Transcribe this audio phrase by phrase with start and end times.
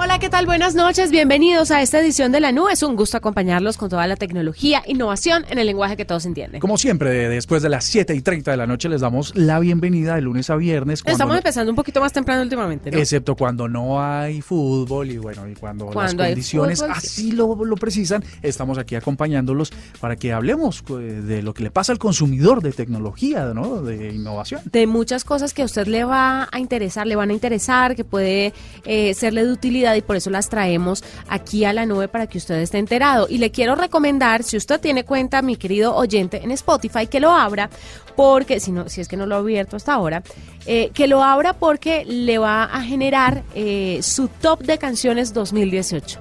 [0.00, 0.46] Hola, ¿qué tal?
[0.46, 1.10] Buenas noches.
[1.10, 2.72] Bienvenidos a esta edición de La Nube.
[2.72, 6.60] Es un gusto acompañarlos con toda la tecnología, innovación en el lenguaje que todos entienden.
[6.60, 10.14] Como siempre, después de las 7 y 30 de la noche les damos la bienvenida
[10.14, 11.02] de lunes a viernes.
[11.04, 12.98] Estamos empezando un poquito más temprano últimamente, ¿no?
[12.98, 18.22] Excepto cuando no hay fútbol y bueno, y cuando, las condiciones así lo, lo, precisan,
[18.40, 23.46] estamos aquí acompañándolos para que hablemos de lo que le pasa al consumidor de tecnología,
[23.52, 23.82] ¿no?
[23.82, 24.60] De innovación.
[24.70, 28.04] De muchas cosas que a usted le va a interesar, le van a interesar, que
[28.04, 28.52] puede
[28.84, 32.38] eh, serle de utilidad y por eso las traemos aquí a la nube para que
[32.38, 33.26] usted esté enterado.
[33.28, 37.30] Y le quiero recomendar, si usted tiene cuenta, mi querido oyente, en Spotify, que lo
[37.30, 37.70] abra,
[38.16, 40.22] porque si, no, si es que no lo ha abierto hasta ahora,
[40.66, 46.20] eh, que lo abra porque le va a generar eh, su top de canciones 2018.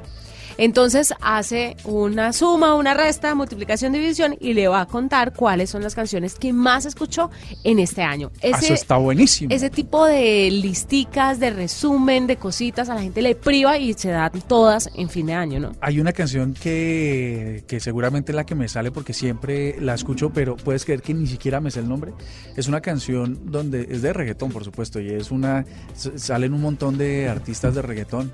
[0.58, 5.84] Entonces hace una suma, una resta, multiplicación, división y le va a contar cuáles son
[5.84, 7.30] las canciones que más escuchó
[7.64, 8.32] en este año.
[8.42, 9.54] Ese, Eso está buenísimo.
[9.54, 14.10] Ese tipo de listicas, de resumen, de cositas, a la gente le priva y se
[14.10, 15.72] dan todas en fin de año, ¿no?
[15.82, 20.32] Hay una canción que, que seguramente es la que me sale porque siempre la escucho,
[20.32, 22.14] pero puedes creer que ni siquiera me sé el nombre.
[22.56, 25.66] Es una canción donde es de reggaetón, por supuesto, y es una.
[25.94, 28.32] Salen un montón de artistas de reggaetón.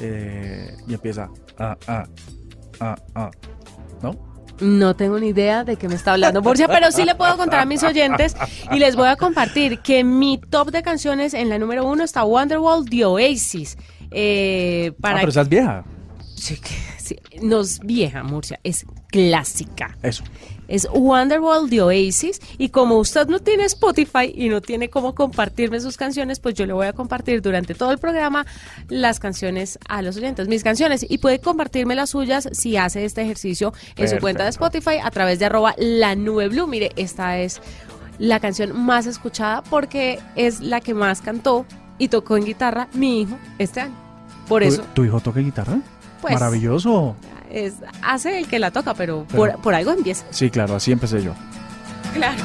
[0.00, 2.04] Eh, y empieza a, a,
[2.80, 3.30] a, a,
[4.02, 4.32] ¿no?
[4.60, 7.60] No tengo ni idea de qué me está hablando Borja, pero sí le puedo contar
[7.60, 8.36] a mis oyentes
[8.70, 12.24] y les voy a compartir que mi top de canciones en la número uno está
[12.24, 13.76] Wonderwall The Oasis.
[14.10, 15.84] Eh, para ah, pero esa es vieja.
[16.36, 16.60] Sí,
[16.98, 19.96] sí, no es vieja, Murcia, es clásica.
[20.02, 20.22] Eso
[20.68, 22.40] es Wonderwall de Oasis.
[22.58, 26.66] Y como usted no tiene Spotify y no tiene cómo compartirme sus canciones, pues yo
[26.66, 28.46] le voy a compartir durante todo el programa
[28.88, 31.04] las canciones a los oyentes, mis canciones.
[31.08, 35.10] Y puede compartirme las suyas si hace este ejercicio en su cuenta de Spotify a
[35.10, 36.66] través de arroba la nube blue.
[36.66, 37.60] Mire, esta es
[38.18, 41.66] la canción más escuchada porque es la que más cantó
[41.98, 43.94] y tocó en guitarra mi hijo este año.
[44.48, 44.82] Por eso.
[44.94, 45.78] ¿Tu hijo toca guitarra?
[46.20, 47.16] Pues, Maravilloso
[47.52, 50.24] es, hace el que la toca, pero, por, por algo empieza.
[50.30, 51.34] Sí, claro, así empecé yo.
[52.14, 52.42] Claro.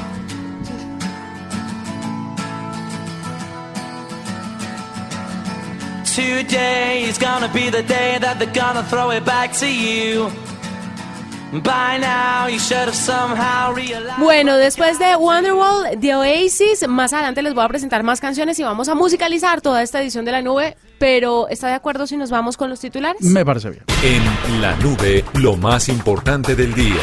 [6.14, 10.30] Today is gonna be the day that they're gonna throw it back to you.
[14.18, 18.64] Bueno, después de Wonderwall, The Oasis, más adelante les voy a presentar más canciones y
[18.64, 20.76] vamos a musicalizar toda esta edición de la nube.
[20.98, 23.22] Pero, ¿está de acuerdo si nos vamos con los titulares?
[23.22, 23.82] Me parece bien.
[24.02, 26.96] En la nube, lo más importante del día.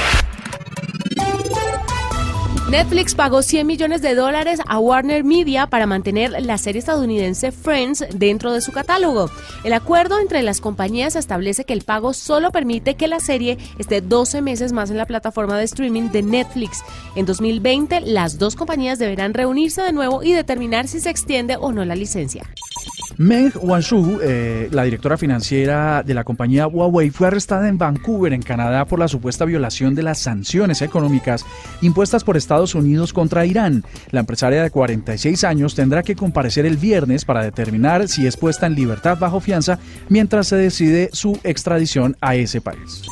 [2.69, 8.03] Netflix pagó 100 millones de dólares a Warner Media para mantener la serie estadounidense Friends
[8.15, 9.29] dentro de su catálogo.
[9.63, 14.01] El acuerdo entre las compañías establece que el pago solo permite que la serie esté
[14.01, 16.83] 12 meses más en la plataforma de streaming de Netflix.
[17.15, 21.71] En 2020, las dos compañías deberán reunirse de nuevo y determinar si se extiende o
[21.71, 22.49] no la licencia.
[23.17, 28.41] Meng Wanzhou, eh, la directora financiera de la compañía Huawei, fue arrestada en Vancouver, en
[28.41, 31.45] Canadá, por la supuesta violación de las sanciones económicas
[31.81, 33.83] impuestas por Estados Unidos contra Irán.
[34.09, 38.65] La empresaria de 46 años tendrá que comparecer el viernes para determinar si es puesta
[38.65, 39.77] en libertad bajo fianza
[40.09, 43.03] mientras se decide su extradición a ese país.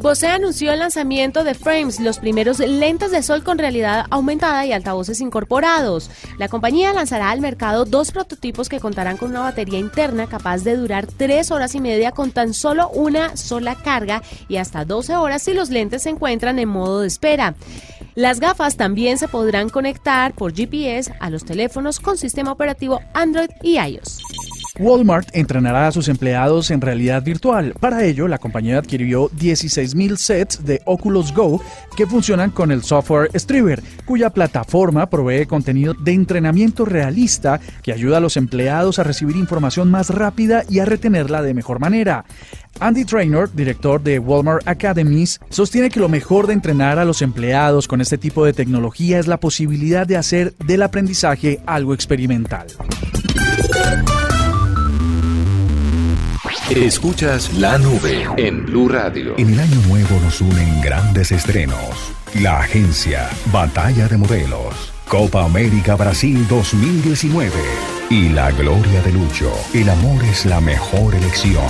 [0.00, 4.72] Bose anunció el lanzamiento de Frames, los primeros lentes de sol con realidad aumentada y
[4.72, 6.08] altavoces incorporados.
[6.38, 10.76] La compañía lanzará al mercado dos prototipos que contarán con una batería interna capaz de
[10.76, 15.42] durar tres horas y media con tan solo una sola carga y hasta 12 horas
[15.42, 17.56] si los lentes se encuentran en modo de espera.
[18.18, 23.50] Las gafas también se podrán conectar por GPS a los teléfonos con sistema operativo Android
[23.62, 24.18] y iOS.
[24.78, 27.74] Walmart entrenará a sus empleados en realidad virtual.
[27.80, 31.60] Para ello, la compañía adquirió 16.000 sets de Oculus Go
[31.96, 38.18] que funcionan con el software Striver, cuya plataforma provee contenido de entrenamiento realista que ayuda
[38.18, 42.24] a los empleados a recibir información más rápida y a retenerla de mejor manera.
[42.80, 47.88] Andy Traynor, director de Walmart Academies, sostiene que lo mejor de entrenar a los empleados
[47.88, 52.68] con este tipo de tecnología es la posibilidad de hacer del aprendizaje algo experimental.
[56.70, 59.34] Escuchas la nube en Blue Radio.
[59.38, 61.78] En el año nuevo nos unen grandes estrenos.
[62.42, 67.50] La agencia, Batalla de Modelos, Copa América Brasil 2019
[68.10, 69.50] y la gloria de Lucho.
[69.72, 71.64] El amor es la mejor elección.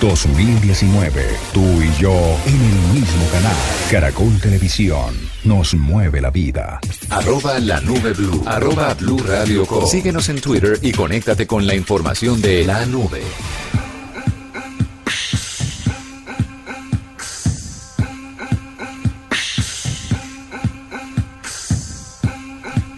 [0.00, 1.26] 2019.
[1.52, 2.14] Tú y yo
[2.46, 3.56] en el mismo canal.
[3.90, 5.16] Caracol Televisión.
[5.42, 6.78] Nos mueve la vida.
[7.10, 8.44] Arroba la nube blue.
[8.46, 9.84] Arroba blue radio com.
[9.84, 13.22] Síguenos en Twitter y conéctate con la información de la nube.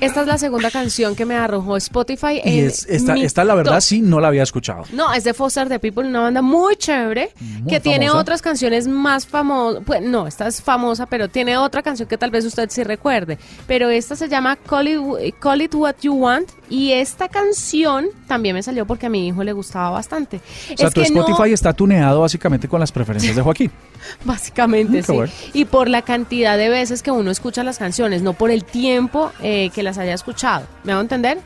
[0.01, 2.41] Esta es la segunda canción que me arrojó Spotify.
[2.45, 3.83] Y en es, esta, mi esta, la verdad, top.
[3.83, 4.85] sí, no la había escuchado.
[4.93, 8.89] No, es de Foster the People, una banda muy chévere Muy que tiene otras canciones
[8.89, 9.83] más famosas.
[9.85, 13.39] Pues no, esta es famosa, pero tiene otra canción que tal vez usted sí recuerde.
[13.67, 18.55] Pero esta se llama Call It, Call It What You Want y esta canción también
[18.55, 20.41] me salió porque a mi hijo le gustaba bastante.
[20.73, 23.71] O sea, es tu que no- Spotify está tuneado básicamente con las preferencias de Joaquín.
[24.25, 25.13] Básicamente, Mm, sí.
[25.13, 25.33] bueno.
[25.53, 29.31] Y por la cantidad de veces que uno escucha las canciones, no por el tiempo
[29.43, 30.67] eh, que las haya escuchado.
[30.85, 31.39] ¿Me hago entender?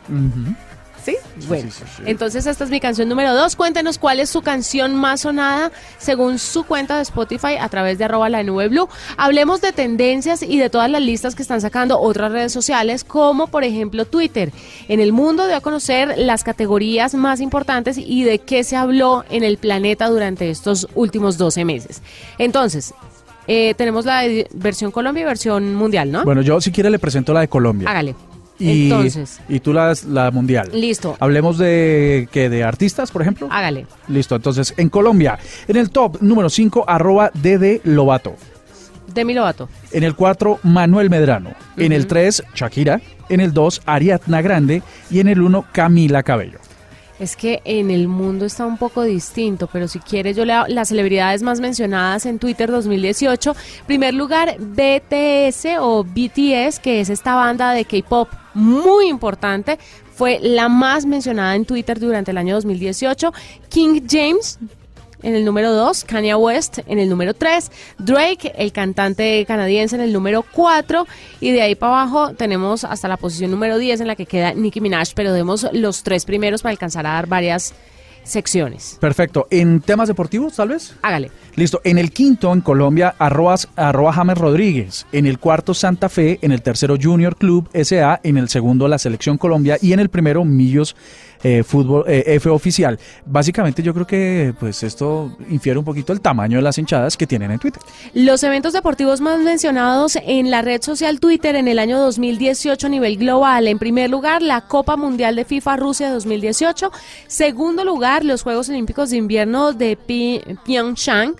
[1.05, 1.17] ¿Sí?
[1.49, 2.03] Bueno, sí, sí.
[2.07, 3.57] entonces esta es mi canción número dos.
[3.57, 8.07] Cuéntenos cuál es su canción más sonada según su cuenta de Spotify a través de
[8.07, 8.89] arroba la nube blue.
[9.19, 13.49] Hablemos de tendencias y de todas las listas que están sacando otras redes sociales, como
[13.49, 14.51] por ejemplo Twitter.
[14.89, 19.27] En el mundo dio a conocer las categorías más importantes y de qué se habló
[19.29, 22.01] en el planeta durante estos últimos 12 meses.
[22.39, 22.95] Entonces,
[23.47, 26.25] eh, tenemos la de- versión Colombia y versión mundial, ¿no?
[26.25, 27.91] Bueno, yo si quiere le presento la de Colombia.
[27.91, 28.15] Hágale.
[28.59, 30.71] Y, Entonces, y tú la, la mundial.
[30.73, 31.17] listo.
[31.19, 33.49] Hablemos de que de artistas, por ejemplo.
[33.51, 33.87] Hágale.
[34.09, 38.37] Listo, entonces en Colombia, en el top número 5, arroba DD Lobato.
[39.13, 39.69] Demi Lovato.
[39.93, 41.51] En el 4, Manuel Medrano.
[41.77, 43.01] En el 3, Shakira.
[43.29, 44.83] En el 2, Ariadna Grande.
[45.11, 46.59] Y en el 1, Camila Cabello.
[47.25, 50.89] Es que en el mundo está un poco distinto, pero si quiere yo leo las
[50.89, 53.57] celebridades más mencionadas en Twitter 2018.
[53.87, 59.79] Primer lugar, BTS o BTS, que es esta banda de K-pop muy importante.
[60.13, 63.33] Fue la más mencionada en Twitter durante el año 2018.
[63.71, 64.59] King James,
[65.25, 70.03] en el número 2, Kanye West en el número 3, Drake, el cantante canadiense en
[70.03, 71.07] el número 4
[71.41, 74.53] y de ahí para abajo tenemos hasta la posición número 10 en la que queda
[74.55, 77.75] Nicki Minaj, pero demos los tres primeros para alcanzar a dar varias
[78.25, 78.97] secciones.
[79.01, 79.47] Perfecto.
[79.51, 80.97] En temas deportivos, tal vez.
[81.03, 81.31] Hágale.
[81.55, 81.81] Listo.
[81.85, 85.07] En el quinto, en Colombia, arrobas, arroba James Rodríguez.
[85.13, 86.39] En el cuarto, Santa Fe.
[86.43, 88.21] En el tercero, Junior Club SA.
[88.23, 89.79] En el segundo, la Selección Colombia.
[89.81, 90.97] Y en el primero, Millos
[91.45, 92.99] eh, Fútbol eh, F Oficial.
[93.27, 97.27] Básicamente, yo creo que pues esto infiere un poquito el tamaño de las hinchadas que
[97.27, 97.83] tienen en Twitter.
[98.15, 102.91] Los eventos deportivos más mencionados en la red social Twitter en el año 2018 a
[102.91, 103.69] nivel global.
[103.69, 106.91] En primer lugar, la Copa Mundial de FIFA Rusia 2018.
[107.27, 109.97] Segundo lugar, los Juegos Olímpicos de Invierno de
[110.65, 111.35] Pyeongchang.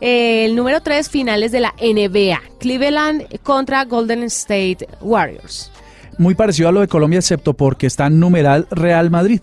[0.00, 2.40] Eh, el número 3, finales de la NBA.
[2.58, 5.70] Cleveland contra Golden State Warriors.
[6.20, 9.40] Muy parecido a lo de Colombia, excepto porque está en numeral Real Madrid.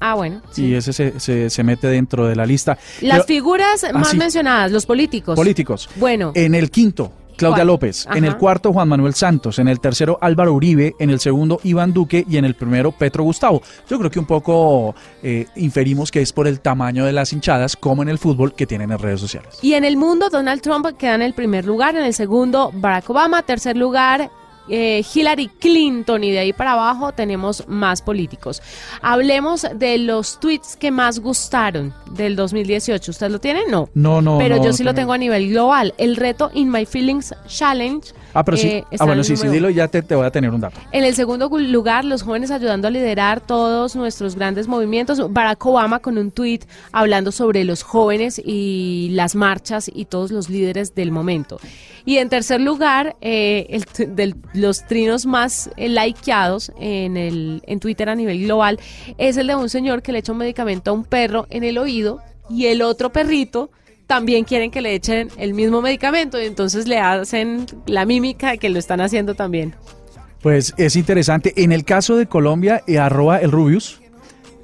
[0.00, 0.42] Ah, bueno.
[0.50, 0.66] sí.
[0.66, 2.76] Y ese se, se- se mete dentro de la lista.
[3.00, 4.18] Las Pero- figuras más sí.
[4.18, 5.34] mencionadas, los políticos.
[5.34, 5.88] políticos.
[5.96, 6.32] Bueno.
[6.34, 7.66] En el quinto, Claudia ¿Cuál?
[7.68, 8.06] López.
[8.14, 9.58] En el cuarto, Juan Manuel Santos.
[9.58, 10.94] En el tercero, Álvaro Uribe.
[10.98, 12.26] En el segundo, Iván Duque.
[12.28, 13.62] Y en el primero, Petro Gustavo.
[13.88, 17.74] Yo creo que un poco eh, inferimos que es por el tamaño de las hinchadas,
[17.74, 19.58] como en el fútbol, que tienen en redes sociales.
[19.62, 23.08] Y en el mundo, Donald Trump queda en el primer lugar, en el segundo, Barack
[23.08, 24.30] Obama, tercer lugar,
[24.68, 28.62] eh, Hillary Clinton, y de ahí para abajo tenemos más políticos.
[29.02, 33.10] Hablemos de los tweets que más gustaron del 2018.
[33.10, 33.62] ¿Usted lo tiene?
[33.68, 33.88] No.
[33.94, 34.38] No, no.
[34.38, 34.94] Pero no, yo sí lo no.
[34.96, 35.94] tengo a nivel global.
[35.98, 38.06] El reto In My Feelings Challenge.
[38.32, 38.66] Ah, pero sí.
[38.68, 40.60] eh, ah, bueno, en sí, sí, dilo y ya te, te voy a tener un
[40.60, 40.80] dato.
[40.90, 45.32] en el segundo gu- lugar, los jóvenes ayudando a liderar todos nuestros grandes movimientos.
[45.32, 50.48] Barack Obama con un tweet hablando sobre los jóvenes y las marchas y todos los
[50.50, 51.60] líderes del momento.
[52.06, 57.80] Y en tercer lugar, eh, el del- los trinos más eh, likeados en, el, en
[57.80, 58.78] Twitter a nivel global
[59.16, 61.78] es el de un señor que le echa un medicamento a un perro en el
[61.78, 62.20] oído
[62.50, 63.70] y el otro perrito
[64.06, 68.58] también quieren que le echen el mismo medicamento y entonces le hacen la mímica de
[68.58, 69.74] que lo están haciendo también.
[70.42, 71.54] Pues es interesante.
[71.56, 74.02] En el caso de Colombia, eh, arroba el Rubius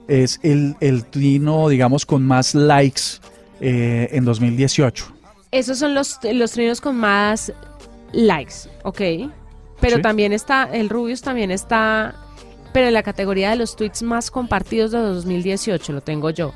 [0.08, 3.00] es el, el trino, digamos, con más likes
[3.62, 5.06] eh, en 2018.
[5.52, 7.52] Esos son los, los trinos con más
[8.12, 8.54] likes,
[8.84, 9.00] ¿ok?
[9.80, 10.02] Pero Sí.
[10.02, 12.14] también está, el Rubius también está,
[12.72, 16.52] pero en la categoría de los tweets más compartidos de 2018, lo tengo yo,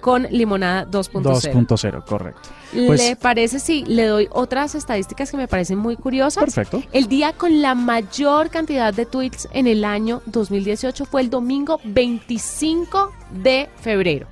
[0.00, 1.22] con Limonada 2.0.
[1.22, 2.48] 2.0, correcto.
[2.86, 6.42] Pues- ¿Le parece si le doy otras estadísticas que me parecen muy curiosas?
[6.42, 6.82] Perfecto.
[6.92, 11.80] El día con la mayor cantidad de tweets en el año 2018 fue el domingo
[11.84, 13.12] 25
[13.42, 14.26] de febrero.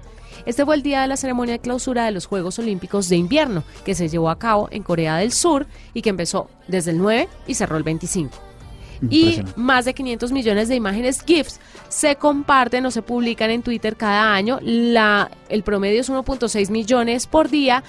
[0.47, 3.65] Este fue el día de la ceremonia de clausura de los Juegos Olímpicos de Invierno,
[3.85, 7.29] que se llevó a cabo en Corea del Sur y que empezó desde el 9
[7.47, 8.33] y cerró el 25.
[9.11, 11.59] y más de 500 millones de imágenes GIFs
[11.89, 14.59] se comparten o se publican en Twitter cada año.
[14.63, 17.83] La, el promedio es 1.6 millones por día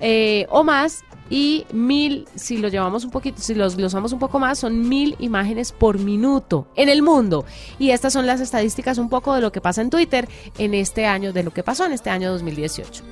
[0.00, 4.38] eh, o más y mil, si lo llevamos un poquito, si los glosamos un poco
[4.38, 7.44] más, son mil imágenes por minuto en el mundo.
[7.78, 11.06] Y estas son las estadísticas un poco de lo que pasa en Twitter en este
[11.06, 13.04] año, de lo que pasó en este año 2018.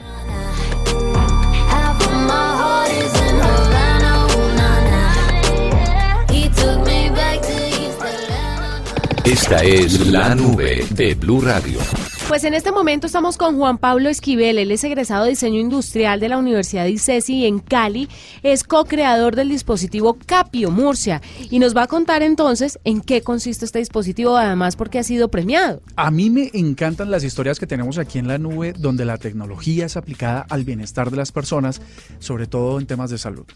[9.25, 11.81] Esta es la nube de Blue Radio.
[12.29, 16.19] Pues en este momento estamos con Juan Pablo Esquivel, él es egresado de diseño industrial
[16.19, 18.09] de la Universidad de ICESI en Cali,
[18.43, 23.65] es co-creador del dispositivo Capio Murcia y nos va a contar entonces en qué consiste
[23.65, 25.81] este dispositivo, además porque ha sido premiado.
[25.95, 29.87] A mí me encantan las historias que tenemos aquí en la nube donde la tecnología
[29.87, 31.81] es aplicada al bienestar de las personas,
[32.19, 33.47] sobre todo en temas de salud.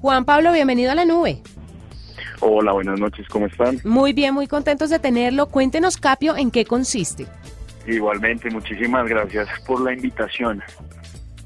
[0.00, 1.40] Juan Pablo, bienvenido a la nube.
[2.40, 3.80] Hola, buenas noches, ¿cómo están?
[3.84, 5.46] Muy bien, muy contentos de tenerlo.
[5.46, 7.26] Cuéntenos, Capio, en qué consiste.
[7.86, 10.62] Igualmente, muchísimas gracias por la invitación.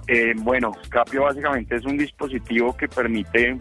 [0.06, 3.58] Eh, bueno, Capio básicamente es un dispositivo que permite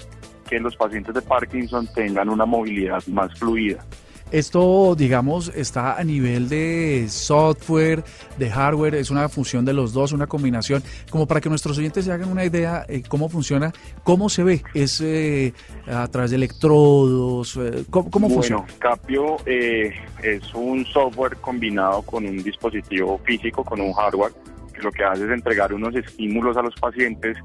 [0.48, 3.84] que los pacientes de Parkinson tengan una movilidad más fluida.
[4.32, 8.04] Esto, digamos, está a nivel de software,
[8.38, 12.06] de hardware, es una función de los dos, una combinación, como para que nuestros oyentes
[12.06, 13.72] se hagan una idea eh, cómo funciona,
[14.04, 15.54] cómo se ve, es eh,
[15.88, 18.66] a través de electrodos, eh, ¿cómo, cómo bueno, funciona?
[18.80, 24.34] Capio es un software combinado con un dispositivo físico, con un hardware,
[24.74, 27.38] que lo que hace es entregar unos estímulos a los pacientes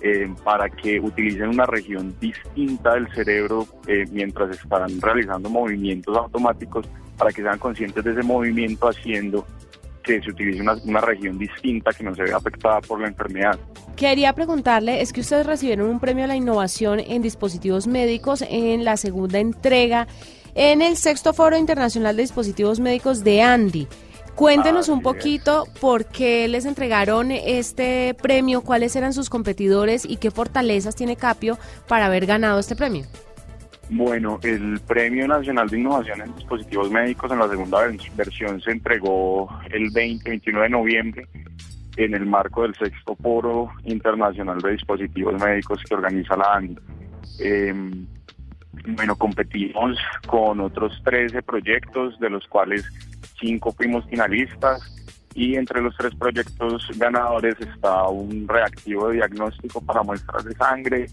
[0.00, 6.86] eh, para que utilicen una región distinta del cerebro eh, mientras están realizando movimientos automáticos
[7.16, 9.46] para que sean conscientes de ese movimiento haciendo
[10.02, 13.58] que se utilice una, una región distinta que no se vea afectada por la enfermedad.
[13.96, 18.84] Quería preguntarle, es que ustedes recibieron un premio a la innovación en dispositivos médicos en
[18.84, 20.06] la segunda entrega
[20.56, 23.86] en el sexto Foro Internacional de Dispositivos Médicos de Andy.
[24.36, 30.30] Cuéntenos un poquito por qué les entregaron este premio, cuáles eran sus competidores y qué
[30.30, 33.06] fortalezas tiene Capio para haber ganado este premio.
[33.88, 38.72] Bueno, el Premio Nacional de Innovación en Dispositivos Médicos en la segunda vers- versión se
[38.72, 41.28] entregó el 20-29 de noviembre
[41.96, 46.78] en el marco del sexto Foro Internacional de Dispositivos Médicos que organiza la AND.
[47.38, 47.72] Eh,
[48.88, 52.84] bueno, competimos con otros 13 proyectos, de los cuales
[53.40, 54.80] 5 fuimos finalistas
[55.36, 61.06] y entre los tres proyectos ganadores está un reactivo de diagnóstico para muestras de sangre,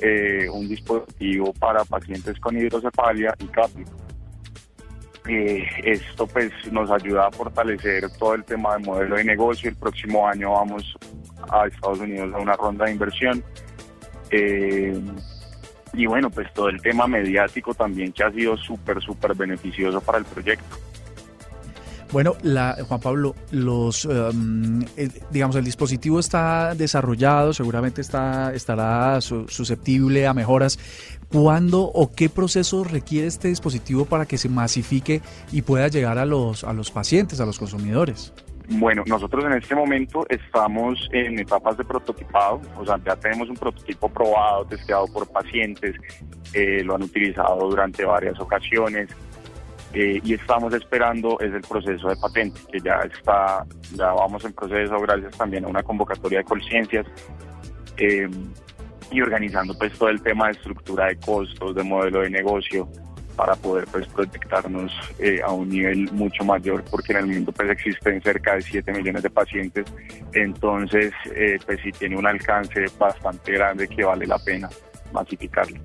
[0.00, 3.84] eh, un dispositivo para pacientes con hidrocefalia y CAPI.
[5.28, 9.68] Eh, esto pues nos ayuda a fortalecer todo el tema de modelo de negocio.
[9.68, 10.96] El próximo año vamos
[11.50, 13.44] a Estados Unidos a una ronda de inversión.
[14.30, 14.98] Eh,
[15.92, 20.18] y bueno, pues todo el tema mediático también que ha sido súper, súper beneficioso para
[20.18, 20.76] el proyecto.
[22.16, 29.46] Bueno, la, Juan Pablo, los, el- digamos, el dispositivo está desarrollado, seguramente está, estará su-
[29.48, 30.78] susceptible a mejoras.
[31.30, 35.20] ¿Cuándo o qué proceso requiere este dispositivo para que se masifique
[35.52, 38.32] y pueda llegar a los, a los pacientes, a los consumidores?
[38.70, 43.56] Bueno, nosotros en este momento estamos en etapas de prototipado, o sea, ya tenemos un
[43.56, 45.94] prototipo probado, testeado por pacientes,
[46.54, 49.10] eh, lo han utilizado durante varias ocasiones
[49.98, 54.52] eh, y estamos esperando es el proceso de patente, que ya está, ya vamos en
[54.52, 57.06] proceso gracias también a una convocatoria de conciencias
[57.96, 58.28] eh,
[59.10, 62.86] y organizando pues todo el tema de estructura de costos, de modelo de negocio
[63.36, 67.70] para poder pues proyectarnos eh, a un nivel mucho mayor porque en el mundo pues
[67.70, 69.86] existen cerca de 7 millones de pacientes
[70.34, 71.14] entonces
[71.64, 74.68] pues sí tiene un alcance bastante grande que vale la pena
[75.14, 75.80] masificarlo.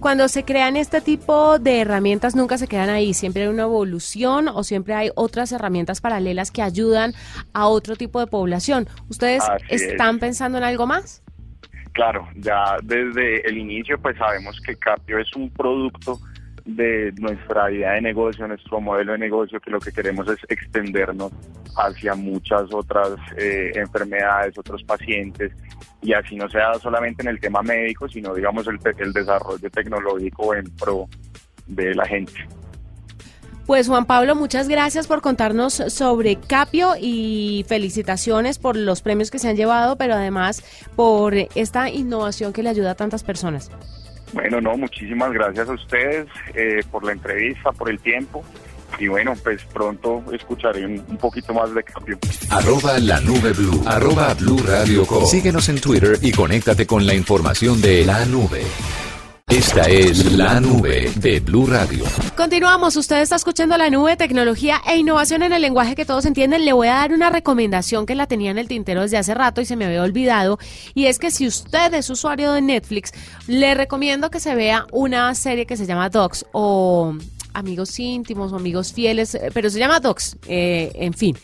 [0.00, 4.48] Cuando se crean este tipo de herramientas nunca se quedan ahí, siempre hay una evolución
[4.48, 7.14] o siempre hay otras herramientas paralelas que ayudan
[7.52, 8.88] a otro tipo de población.
[9.08, 9.82] ¿Ustedes Así es.
[9.82, 11.22] están pensando en algo más?
[11.92, 16.20] Claro, ya desde el inicio pues sabemos que Capio es un producto
[16.66, 21.32] de nuestra idea de negocio, nuestro modelo de negocio, que lo que queremos es extendernos
[21.76, 25.52] hacia muchas otras eh, enfermedades, otros pacientes,
[26.02, 30.54] y así no sea solamente en el tema médico, sino digamos el, el desarrollo tecnológico
[30.54, 31.06] en pro
[31.66, 32.32] de la gente.
[33.66, 39.40] Pues Juan Pablo, muchas gracias por contarnos sobre Capio y felicitaciones por los premios que
[39.40, 40.62] se han llevado, pero además
[40.94, 43.72] por esta innovación que le ayuda a tantas personas.
[44.32, 48.44] Bueno, no, muchísimas gracias a ustedes eh, por la entrevista, por el tiempo,
[48.98, 52.18] y bueno, pues pronto escucharé un, un poquito más de Capio.
[52.50, 53.82] Arroba la nube blue.
[53.86, 55.24] Arroba blue radio com.
[55.26, 58.62] Síguenos en Twitter y conéctate con la información de la nube.
[59.56, 62.04] Esta es la nube de Blue Radio.
[62.36, 66.66] Continuamos, usted está escuchando la nube, tecnología e innovación en el lenguaje que todos entienden.
[66.66, 69.62] Le voy a dar una recomendación que la tenía en el tintero desde hace rato
[69.62, 70.58] y se me había olvidado.
[70.92, 73.12] Y es que si usted es usuario de Netflix,
[73.46, 77.16] le recomiendo que se vea una serie que se llama Docs o
[77.54, 81.34] amigos íntimos o amigos fieles, eh, pero se llama Docs, eh, en fin.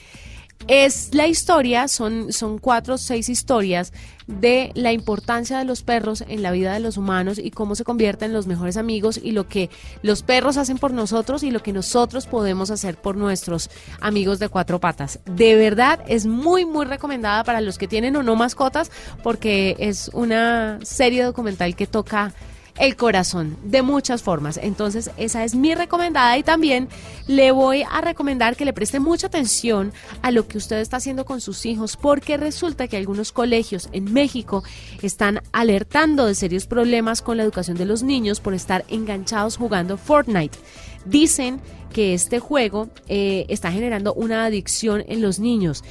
[0.69, 3.93] Es la historia, son, son cuatro o seis historias
[4.27, 7.85] de la importancia de los perros en la vida de los humanos y cómo se
[7.85, 9.71] convierten en los mejores amigos y lo que
[10.03, 14.49] los perros hacen por nosotros y lo que nosotros podemos hacer por nuestros amigos de
[14.49, 15.19] cuatro patas.
[15.27, 18.91] De verdad es muy, muy recomendada para los que tienen o no mascotas
[19.23, 22.33] porque es una serie documental que toca
[22.79, 24.59] el corazón de muchas formas.
[24.63, 26.89] Entonces, esa es mi recomendada y también
[27.27, 31.25] le voy a recomendar que le preste mucha atención a lo que usted está haciendo
[31.25, 34.65] con sus hijos, porque resulta que algunos colegios en México
[35.03, 39.97] están alertando de serios problemas con la educación de los niños por estar enganchados jugando
[39.97, 40.59] Fortnite.
[41.05, 41.61] Dicen
[41.93, 45.85] que este juego eh, está generando una adicción en los niños.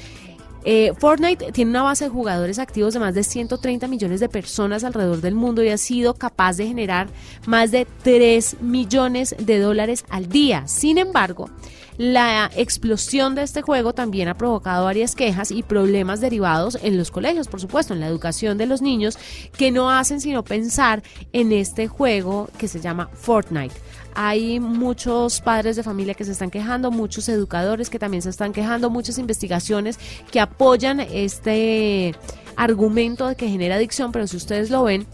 [0.64, 4.84] Eh, Fortnite tiene una base de jugadores activos de más de 130 millones de personas
[4.84, 7.08] alrededor del mundo y ha sido capaz de generar
[7.48, 10.68] más de 3 millones de dólares al día.
[10.68, 11.50] Sin embargo,
[11.98, 17.12] la explosión de este juego también ha provocado varias quejas y problemas derivados en los
[17.12, 19.18] colegios, por supuesto, en la educación de los niños,
[19.58, 21.04] que no hacen sino pensar
[21.34, 23.76] en este juego que se llama Fortnite.
[24.14, 28.54] Hay muchos padres de familia que se están quejando, muchos educadores que también se están
[28.54, 30.00] quejando, muchas investigaciones
[30.32, 32.16] que apoyan este
[32.56, 35.08] argumento de que genera adicción, pero si ustedes lo ven,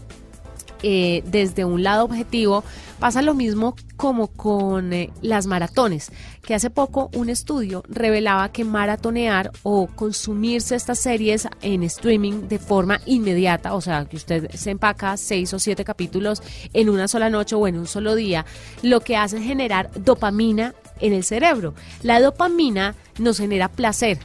[0.82, 2.64] eh, desde un lado objetivo,
[2.98, 8.64] pasa lo mismo como con eh, las maratones, que hace poco un estudio revelaba que
[8.64, 14.70] maratonear o consumirse estas series en streaming de forma inmediata, o sea, que usted se
[14.70, 16.42] empaca seis o siete capítulos
[16.72, 18.46] en una sola noche o en un solo día,
[18.82, 21.74] lo que hace es generar dopamina en el cerebro.
[22.02, 24.18] La dopamina nos genera placer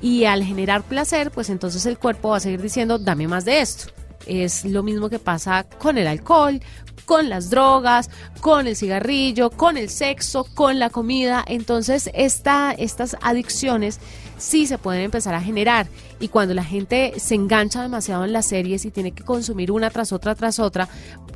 [0.00, 3.60] y al generar placer, pues entonces el cuerpo va a seguir diciendo, dame más de
[3.60, 3.95] esto.
[4.26, 6.60] Es lo mismo que pasa con el alcohol,
[7.06, 11.44] con las drogas, con el cigarrillo, con el sexo, con la comida.
[11.46, 14.00] Entonces, esta, estas adicciones
[14.36, 15.86] sí se pueden empezar a generar.
[16.20, 19.90] Y cuando la gente se engancha demasiado en las series y tiene que consumir una
[19.90, 20.88] tras otra tras otra,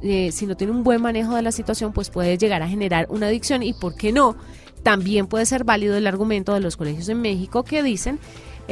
[0.02, 3.06] eh, si no tiene un buen manejo de la situación, pues puede llegar a generar
[3.08, 3.62] una adicción.
[3.62, 4.36] Y por qué no,
[4.82, 8.18] también puede ser válido el argumento de los colegios en México que dicen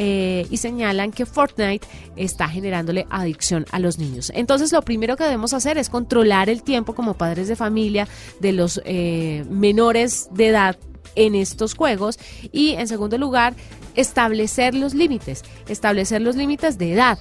[0.00, 1.84] eh, y señalan que Fortnite
[2.14, 4.30] está generándole adicción a los niños.
[4.32, 8.06] Entonces lo primero que debemos hacer es controlar el tiempo como padres de familia
[8.38, 10.78] de los eh, menores de edad
[11.16, 12.16] en estos juegos
[12.52, 13.54] y en segundo lugar
[13.96, 17.18] establecer los límites, establecer los límites de edad.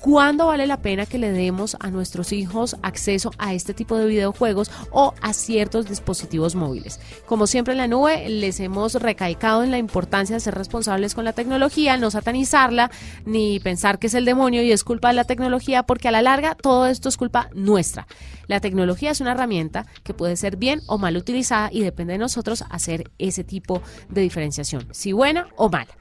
[0.00, 4.06] ¿Cuándo vale la pena que le demos a nuestros hijos acceso a este tipo de
[4.06, 7.00] videojuegos o a ciertos dispositivos móviles?
[7.26, 11.26] Como siempre en la nube, les hemos recaicado en la importancia de ser responsables con
[11.26, 12.90] la tecnología, no satanizarla,
[13.26, 16.22] ni pensar que es el demonio y es culpa de la tecnología, porque a la
[16.22, 18.06] larga todo esto es culpa nuestra.
[18.46, 22.18] La tecnología es una herramienta que puede ser bien o mal utilizada y depende de
[22.18, 25.94] nosotros hacer ese tipo de diferenciación, si buena o mala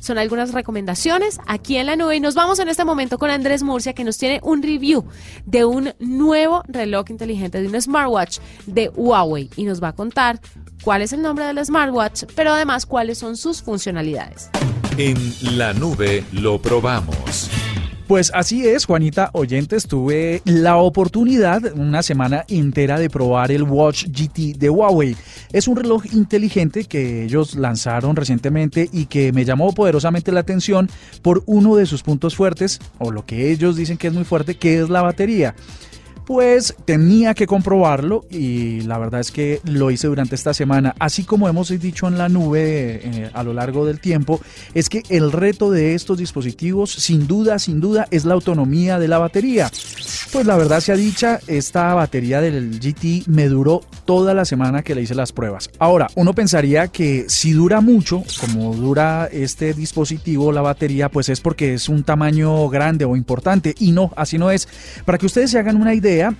[0.00, 3.43] son algunas recomendaciones aquí en la nube y nos vamos en este momento con Andrés
[3.62, 5.04] Murcia que nos tiene un review
[5.44, 10.40] de un nuevo reloj inteligente, de un smartwatch de Huawei y nos va a contar
[10.82, 14.50] cuál es el nombre del smartwatch, pero además cuáles son sus funcionalidades.
[14.96, 15.16] En
[15.58, 17.50] la nube lo probamos.
[18.06, 24.08] Pues así es, Juanita Oyentes, tuve la oportunidad una semana entera de probar el Watch
[24.08, 25.16] GT de Huawei.
[25.52, 30.90] Es un reloj inteligente que ellos lanzaron recientemente y que me llamó poderosamente la atención
[31.22, 34.56] por uno de sus puntos fuertes, o lo que ellos dicen que es muy fuerte,
[34.56, 35.54] que es la batería
[36.26, 40.94] pues tenía que comprobarlo y la verdad es que lo hice durante esta semana.
[40.98, 44.40] Así como hemos dicho en la nube eh, a lo largo del tiempo,
[44.74, 49.08] es que el reto de estos dispositivos, sin duda, sin duda, es la autonomía de
[49.08, 49.70] la batería.
[50.34, 54.96] Pues la verdad sea dicha, esta batería del GT me duró toda la semana que
[54.96, 55.70] le hice las pruebas.
[55.78, 61.40] Ahora, uno pensaría que si dura mucho, como dura este dispositivo, la batería, pues es
[61.40, 63.76] porque es un tamaño grande o importante.
[63.78, 64.66] Y no, así no es.
[65.04, 66.34] Para que ustedes se hagan una idea,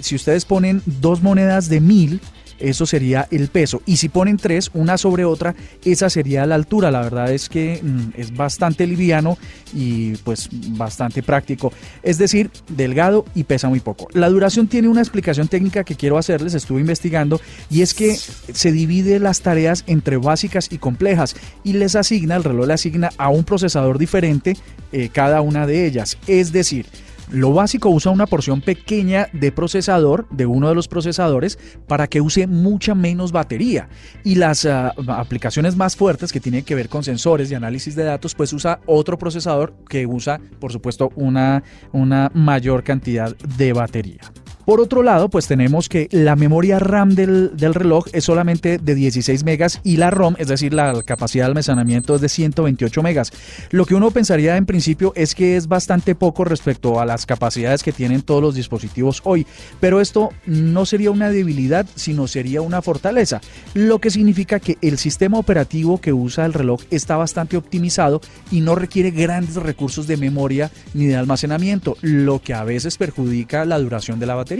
[0.00, 2.22] si ustedes ponen dos monedas de mil,
[2.58, 3.82] eso sería el peso.
[3.86, 6.90] Y si ponen tres, una sobre otra, esa sería la altura.
[6.90, 9.38] La verdad es que mm, es bastante liviano
[9.74, 11.72] y pues bastante práctico.
[12.02, 14.08] Es decir, delgado y pesa muy poco.
[14.12, 17.40] La duración tiene una explicación técnica que quiero hacerles, estuve investigando,
[17.70, 22.44] y es que se divide las tareas entre básicas y complejas y les asigna, el
[22.44, 24.56] reloj le asigna a un procesador diferente
[24.92, 26.18] eh, cada una de ellas.
[26.26, 26.86] Es decir,
[27.30, 32.20] Lo básico usa una porción pequeña de procesador, de uno de los procesadores, para que
[32.20, 33.88] use mucha menos batería.
[34.24, 38.04] Y las ah, aplicaciones más fuertes que tienen que ver con sensores y análisis de
[38.04, 41.62] datos, pues usa otro procesador que usa, por supuesto, una,
[41.92, 44.20] una mayor cantidad de batería.
[44.68, 49.42] Por otro lado, pues tenemos que la memoria RAM del, reloj es solamente de 16
[49.42, 53.32] megas y la ROM, es decir, la capacidad de almacenamiento es de 128 megas.
[53.70, 57.82] Lo que uno pensaría en principio es que es bastante poco respecto a las capacidades
[57.82, 59.46] que tienen todos los dispositivos hoy,
[59.80, 63.40] pero esto no sería una debilidad, sino sería una fortaleza,
[63.72, 68.60] lo que significa que el sistema operativo que usa el reloj está bastante optimizado y
[68.60, 73.78] no requiere grandes recursos de memoria ni de almacenamiento, lo que a veces perjudica la
[73.78, 74.57] duración de la batería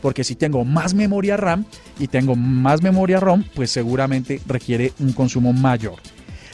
[0.00, 1.64] porque si tengo más memoria RAM
[1.98, 5.96] y tengo más memoria ROM, pues seguramente requiere un consumo mayor.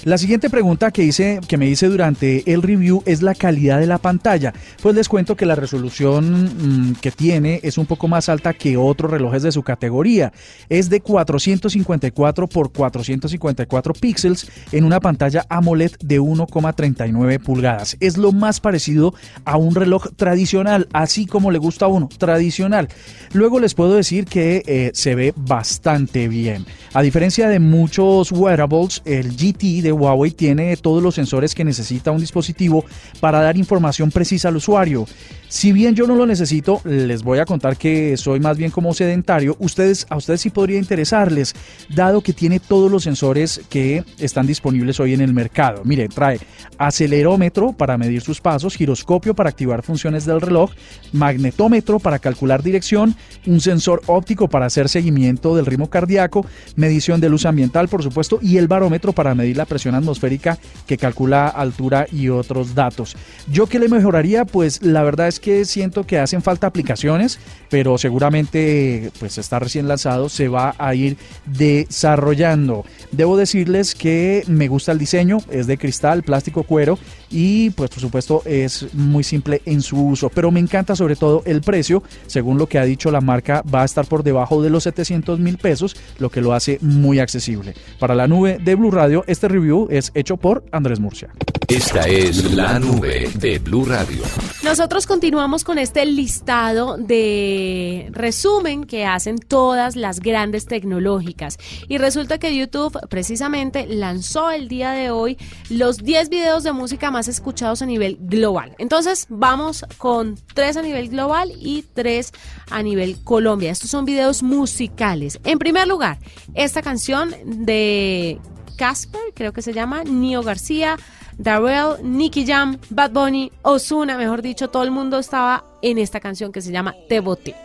[0.04, 3.86] La siguiente pregunta que, hice, que me hice durante el review es la calidad de
[3.86, 4.54] la pantalla.
[4.82, 6.44] Pues les cuento que la resolución
[6.90, 10.32] mm, que tiene es un poco más alta que otros relojes de su categoría.
[10.70, 17.98] Es de 454 por 454 píxeles en una pantalla AMOLED de 1,39 pulgadas.
[18.00, 19.12] Es lo más parecido
[19.44, 22.88] a un reloj tradicional, así como le gusta a uno, tradicional.
[23.34, 26.64] Luego les puedo decir que eh, se ve bastante bien.
[26.94, 32.10] A diferencia de muchos wearables, el GT de Huawei tiene todos los sensores que necesita
[32.10, 32.84] un dispositivo
[33.20, 35.06] para dar información precisa al usuario.
[35.48, 38.94] Si bien yo no lo necesito, les voy a contar que soy más bien como
[38.94, 41.56] sedentario, ustedes, a ustedes sí podría interesarles,
[41.88, 45.82] dado que tiene todos los sensores que están disponibles hoy en el mercado.
[45.84, 46.38] Mire, trae
[46.78, 50.70] acelerómetro para medir sus pasos, giroscopio para activar funciones del reloj,
[51.12, 57.28] magnetómetro para calcular dirección, un sensor óptico para hacer seguimiento del ritmo cardíaco, medición de
[57.28, 62.06] luz ambiental, por supuesto, y el barómetro para medir la presión atmosférica que calcula altura
[62.10, 63.16] y otros datos.
[63.50, 64.44] ¿Yo qué le mejoraría?
[64.44, 67.38] Pues la verdad es que siento que hacen falta aplicaciones,
[67.68, 71.16] pero seguramente pues está recién lanzado, se va a ir
[71.46, 72.84] desarrollando.
[73.12, 76.98] Debo decirles que me gusta el diseño, es de cristal, plástico, cuero
[77.30, 81.42] y pues por supuesto es muy simple en su uso, pero me encanta sobre todo
[81.46, 84.70] el precio, según lo que ha dicho la marca va a estar por debajo de
[84.70, 87.74] los 700 mil pesos, lo que lo hace muy accesible.
[87.98, 91.30] Para la nube de Blue Radio, este review es hecho por Andrés Murcia.
[91.70, 94.24] Esta es la nube de Blue Radio.
[94.64, 101.58] Nosotros continuamos con este listado de resumen que hacen todas las grandes tecnológicas.
[101.86, 105.38] Y resulta que YouTube precisamente lanzó el día de hoy
[105.68, 108.74] los 10 videos de música más escuchados a nivel global.
[108.78, 112.32] Entonces vamos con 3 a nivel global y 3
[112.70, 113.70] a nivel Colombia.
[113.70, 115.40] Estos son videos musicales.
[115.44, 116.18] En primer lugar,
[116.54, 118.38] esta canción de
[118.76, 120.96] Casper, creo que se llama, Nio García.
[121.40, 126.52] Darrell, Nicky Jam, Bad Bunny, Osuna, mejor dicho, todo el mundo estaba en esta canción
[126.52, 127.56] que se llama Te Boté.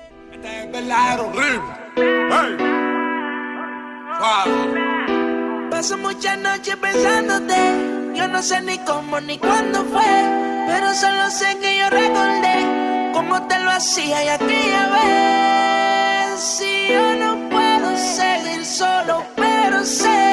[5.75, 10.05] Paso muchas noches pensándote, yo no sé ni cómo ni cuándo fue,
[10.67, 16.39] pero solo sé que yo recordé cómo te lo hacía y aquella vez.
[16.39, 20.24] Si yo no puedo seguir solo, pero sé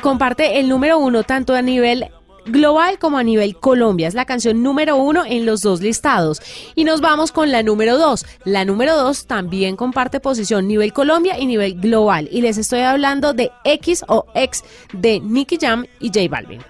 [0.00, 2.08] comparte el número uno tanto a nivel
[2.46, 4.08] global como a nivel Colombia.
[4.08, 6.40] Es la canción número uno en los dos listados.
[6.74, 8.24] Y nos vamos con la número dos.
[8.44, 12.28] La número dos también comparte posición nivel Colombia y nivel global.
[12.32, 16.62] Y les estoy hablando de X o X de Nicky Jam y J Balvin.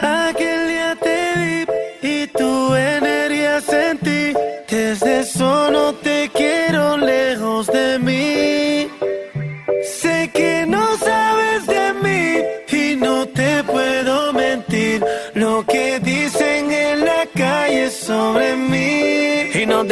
[0.00, 1.66] Aquel día te
[2.02, 4.32] vi y tu energía sentí.
[4.68, 6.59] Desde eso te quiero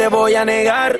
[0.09, 0.99] voy a negar.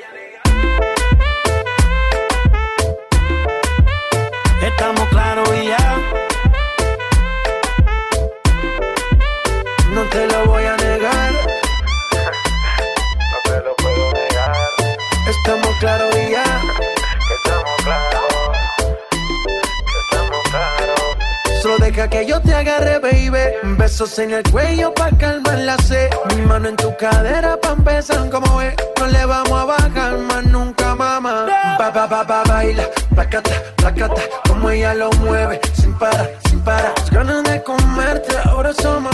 [24.00, 26.08] Besos en el cuello pa' calmar la sed.
[26.34, 28.74] Mi mano en tu cadera pa' empezar como es.
[28.98, 31.46] No le vamos a bajar más nunca, mamá.
[31.78, 36.30] ba, ba, ba, ba, baila, placata, placata, como ella lo mueve, sin parar,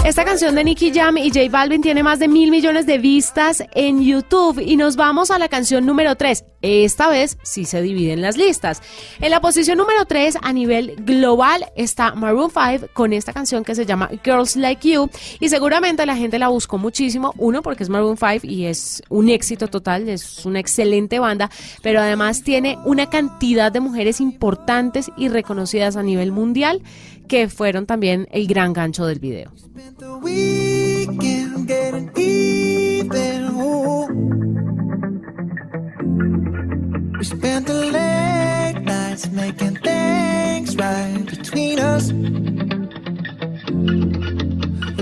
[0.04, 3.62] Esta canción de Nicky Jam y J Balvin tiene más de mil millones de vistas
[3.74, 4.60] en YouTube.
[4.64, 6.44] Y nos vamos a la canción número 3.
[6.62, 8.82] Esta vez sí se dividen las listas.
[9.20, 13.74] En la posición número 3 a nivel global está Maroon 5 con esta canción que
[13.74, 15.08] se llama Girls Like You.
[15.38, 19.28] Y seguramente la gente la buscó muchísimo, uno porque es Maroon 5 y es un
[19.28, 21.50] éxito total, es una excelente banda,
[21.82, 26.82] pero además tiene una cantidad de mujeres importantes y reconocidas a nivel mundial
[27.28, 29.52] que fueron también el gran gancho del video.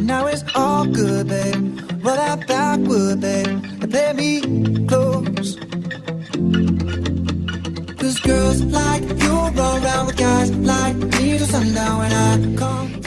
[0.04, 1.80] Now it's all good, babe.
[2.04, 4.40] Roll that backward, babe, me
[4.86, 5.56] close.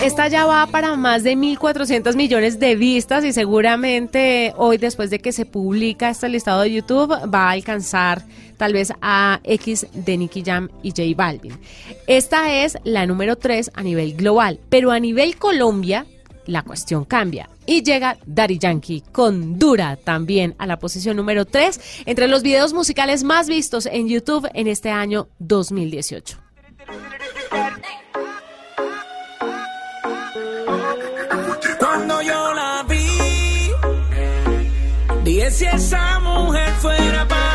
[0.01, 5.19] Esta ya va para más de 1.400 millones de vistas y seguramente hoy después de
[5.19, 8.23] que se publica este listado de YouTube va a alcanzar
[8.57, 11.59] tal vez a X de Nicky Jam y J Balvin.
[12.07, 16.07] Esta es la número 3 a nivel global, pero a nivel Colombia
[16.47, 17.49] la cuestión cambia.
[17.67, 22.73] Y llega Daddy Yankee con Dura también a la posición número 3 entre los videos
[22.73, 26.39] musicales más vistos en YouTube en este año 2018.
[31.77, 33.07] Cuando yo la vi,
[35.51, 37.46] si esa mujer fuera para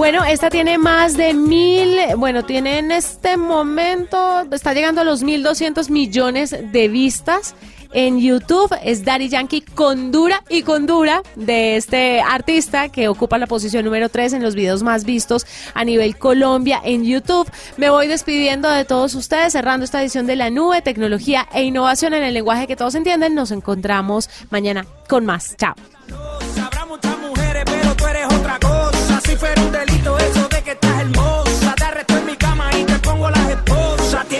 [0.00, 5.22] Bueno, esta tiene más de mil, bueno, tiene en este momento, está llegando a los
[5.22, 7.54] 1.200 millones de vistas.
[7.92, 13.36] En YouTube es Daddy Yankee con dura y con dura de este artista que ocupa
[13.36, 17.50] la posición número 3 en los videos más vistos a nivel Colombia en YouTube.
[17.76, 22.14] Me voy despidiendo de todos ustedes, cerrando esta edición de la nube, tecnología e innovación
[22.14, 23.34] en el lenguaje que todos entienden.
[23.34, 25.58] Nos encontramos mañana con más.
[25.58, 25.74] Chao.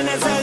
[0.01, 0.39] in his head.